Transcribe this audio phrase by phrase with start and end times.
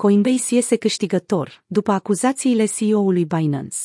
[0.00, 3.76] Coinbase iese câștigător, după acuzațiile CEO-ului Binance.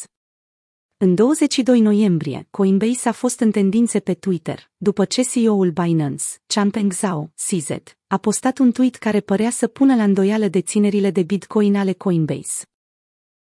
[0.97, 6.93] În 22 noiembrie, Coinbase a fost în tendințe pe Twitter, după ce CEO-ul Binance, Changpeng
[6.93, 7.69] Zhao, CZ,
[8.07, 12.65] a postat un tweet care părea să pună la îndoială deținerile de Bitcoin ale Coinbase.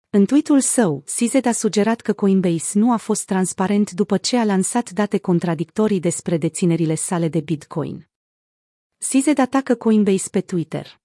[0.09, 4.43] În tweetul său, CZ a sugerat că Coinbase nu a fost transparent după ce a
[4.43, 8.09] lansat date contradictorii despre deținerile sale de Bitcoin.
[8.97, 11.01] CZ atacă Coinbase pe Twitter.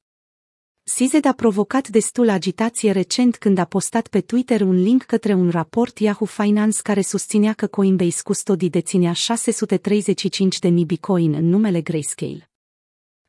[0.95, 5.51] CZ a provocat destul agitație recent când a postat pe Twitter un link către un
[5.51, 12.51] raport Yahoo Finance care susținea că Coinbase Custody deținea 635.000 Bitcoin în numele Grayscale.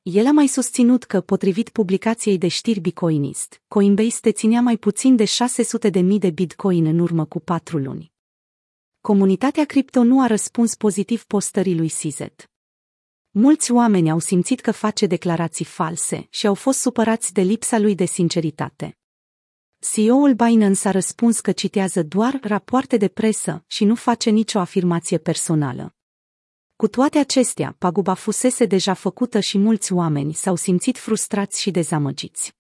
[0.01, 5.23] El a mai susținut că, potrivit publicației de știri Bitcoinist, Coinbase deținea mai puțin de
[5.23, 8.11] 600.000 de Bitcoin în urmă cu patru luni.
[9.01, 12.19] Comunitatea cripto nu a răspuns pozitiv postării lui CZ.
[13.31, 17.95] Mulți oameni au simțit că face declarații false și au fost supărați de lipsa lui
[17.95, 18.97] de sinceritate.
[19.79, 25.17] CEO-ul Binance a răspuns că citează doar rapoarte de presă și nu face nicio afirmație
[25.17, 25.95] personală.
[26.75, 32.58] Cu toate acestea, paguba fusese deja făcută și mulți oameni s-au simțit frustrați și dezamăgiți.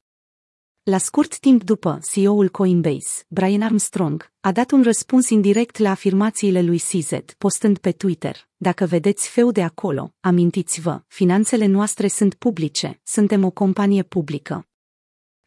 [0.89, 6.61] La scurt timp după, CEO-ul Coinbase, Brian Armstrong, a dat un răspuns indirect la afirmațiile
[6.61, 12.99] lui CZ, postând pe Twitter, dacă vedeți feu de acolo, amintiți-vă, finanțele noastre sunt publice,
[13.03, 14.67] suntem o companie publică.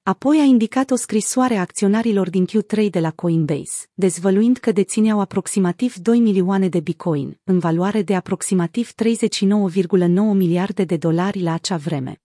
[0.02, 5.20] Apoi a indicat o scrisoare a acționarilor din Q3 de la Coinbase, dezvăluind că dețineau
[5.20, 9.46] aproximativ 2 milioane de bitcoin, în valoare de aproximativ 39,9
[10.34, 12.22] miliarde de dolari la acea vreme.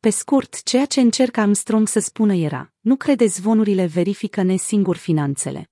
[0.00, 4.96] Pe scurt, ceea ce încerca Armstrong să spună era, nu credeți zvonurile verifică ne singur
[4.96, 5.70] finanțele.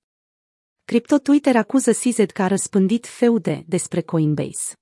[0.84, 4.74] Crypto Twitter acuză CZ că a răspândit feude despre Coinbase.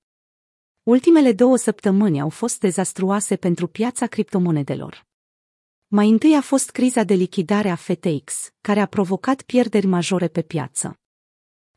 [0.82, 5.06] Ultimele două săptămâni au fost dezastruoase pentru piața criptomonedelor.
[5.86, 10.42] Mai întâi a fost criza de lichidare a FTX, care a provocat pierderi majore pe
[10.42, 10.98] piață.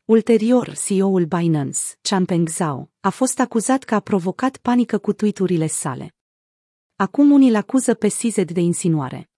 [0.04, 6.12] Ulterior, CEO-ul Binance, Changpeng Zhao, a fost acuzat că a provocat panică cu tweeturile sale.
[7.00, 9.30] Acum unii îl acuză pe CZ de insinuare.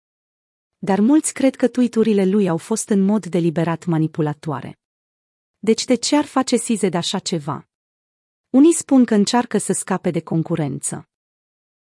[0.79, 4.79] Dar mulți cred că tweeturile lui au fost în mod deliberat manipulatoare.
[5.59, 7.69] Deci de ce ar face CZ de așa ceva?
[8.51, 11.09] Unii spun că încearcă să scape de concurență.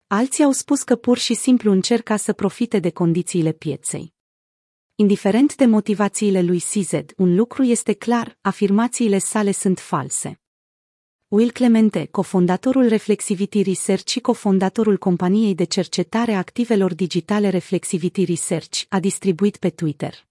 [0.07, 4.13] Alții au spus că pur și simplu încerca să profite de condițiile pieței.
[4.95, 10.41] Indiferent de motivațiile lui CZ, un lucru este clar, afirmațiile sale sunt false.
[11.29, 18.81] Will Clemente, cofondatorul Reflexivity Research și cofondatorul companiei de cercetare a activelor digitale Reflexivity Research,
[18.89, 20.27] a distribuit pe Twitter.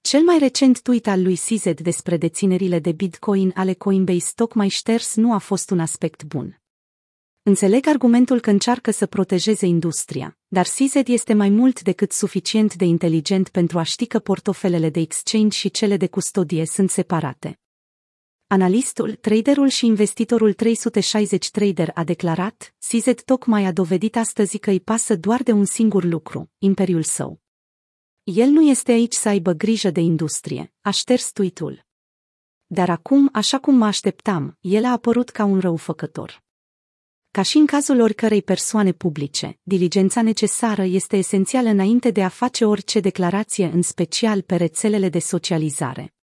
[0.00, 5.14] Cel mai recent tweet al lui CZ despre deținerile de Bitcoin ale Coinbase tocmai șters
[5.14, 6.60] nu a fost un aspect bun.
[7.42, 12.84] Înțeleg argumentul că încearcă să protejeze industria, dar CZ este mai mult decât suficient de
[12.84, 17.61] inteligent pentru a ști că portofelele de exchange și cele de custodie sunt separate.
[18.52, 24.80] Analistul, traderul și investitorul 360 Trader a declarat, CZ tocmai a dovedit astăzi că îi
[24.80, 27.40] pasă doar de un singur lucru, imperiul său.
[28.22, 31.84] El nu este aici să aibă grijă de industrie, a șters tweet-ul.
[32.66, 36.42] Dar acum, așa cum mă așteptam, el a apărut ca un răufăcător.
[37.30, 42.64] Ca și în cazul oricărei persoane publice, diligența necesară este esențială înainte de a face
[42.64, 46.14] orice declarație, în special pe rețelele de socializare.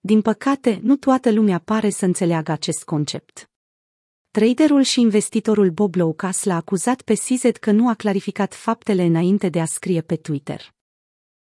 [0.00, 3.50] Din păcate, nu toată lumea pare să înțeleagă acest concept.
[4.30, 9.48] Traderul și investitorul Bob Loukas l-a acuzat pe CZ că nu a clarificat faptele înainte
[9.48, 10.76] de a scrie pe Twitter.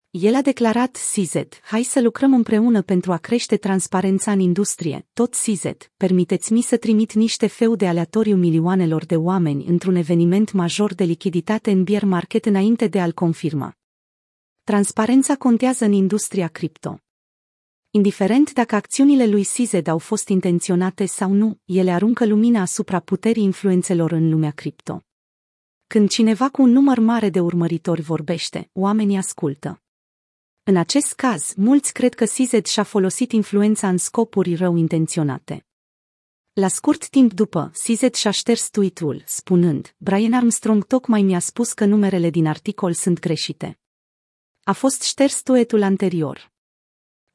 [0.09, 5.33] El a declarat CZ, hai să lucrăm împreună pentru a crește transparența în industrie, tot
[5.33, 5.63] CZ,
[5.97, 11.83] permiteți-mi să trimit niște feude aleatoriu milioanelor de oameni într-un eveniment major de lichiditate în
[11.83, 13.73] bear market înainte de a-l confirma.
[14.63, 17.01] Transparența contează în industria cripto.
[17.91, 23.43] Indiferent dacă acțiunile lui CZ au fost intenționate sau nu, ele aruncă lumina asupra puterii
[23.43, 25.01] influențelor în lumea cripto.
[25.87, 29.81] Când cineva cu un număr mare de urmăritori vorbește, oamenii ascultă.
[30.63, 35.65] În acest caz, mulți cred că CZ și-a folosit influența în scopuri rău intenționate.
[36.53, 41.85] La scurt timp după, CZ și-a șters tweet-ul, spunând, Brian Armstrong tocmai mi-a spus că
[41.85, 43.79] numerele din articol sunt greșite.
[44.63, 46.55] A fost șters tweetul anterior.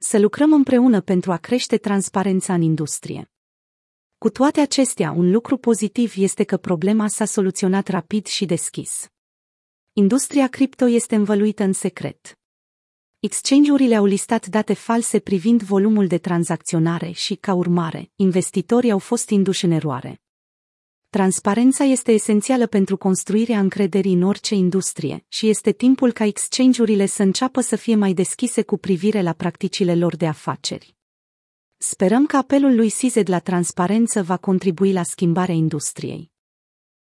[0.04, 3.31] Să lucrăm împreună pentru a crește transparența în industrie.
[4.19, 9.08] Cu toate acestea, un lucru pozitiv este că problema s-a soluționat rapid și deschis.
[9.93, 12.38] Industria cripto este învăluită în secret.
[13.19, 19.31] Exchange-urile au listat date false privind volumul de tranzacționare și, ca urmare, investitorii au fost
[19.31, 20.21] induși în eroare.
[21.18, 27.22] Transparența este esențială pentru construirea încrederii în orice industrie și este timpul ca exchange-urile să
[27.22, 30.96] înceapă să fie mai deschise cu privire la practicile lor de afaceri.
[31.76, 36.31] Sperăm că apelul lui Sized la transparență va contribui la schimbarea industriei.